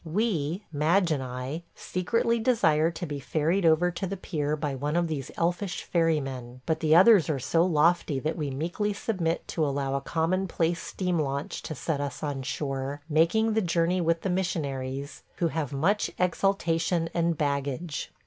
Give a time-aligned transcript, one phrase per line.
[0.03, 4.95] We– Madge and I– secretly desire to be ferried over to the pier by one
[4.95, 9.63] of these elfish ferrymen; but the others are so lofty that we meekly submit to
[9.63, 14.31] allow a commonplace steam launch to set us on shore, making the journey with the
[14.31, 18.11] missionaries, who have much exaltation and baggage.